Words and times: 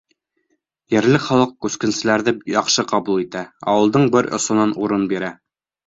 Ерле 0.95 1.19
халыҡ 1.25 1.51
күскенселәрҙе 1.67 2.35
яҡшы 2.55 2.87
ҡабул 2.95 3.23
итә, 3.27 3.47
ауылдың 3.75 4.13
бер 4.17 4.35
осонан 4.43 4.79
урын 4.85 5.11
бирә. 5.15 5.37